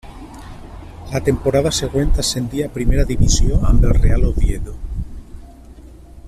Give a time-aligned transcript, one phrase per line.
[1.11, 4.75] La temporada següent ascendí a primera divisió amb el Real Oviedo.